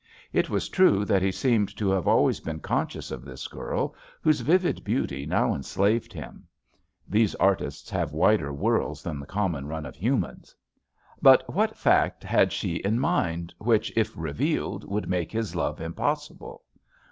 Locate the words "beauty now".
4.83-5.53